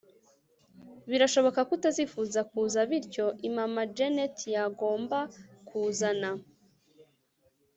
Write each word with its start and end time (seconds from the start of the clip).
birashoboka 1.09 1.59
ko 1.67 1.71
utazifuza 1.77 2.39
kuza 2.51 2.79
bityo 2.89 3.25
immamma 3.47 3.81
genet 3.97 4.35
yagomba 4.55 5.19
kuzana 5.67 6.29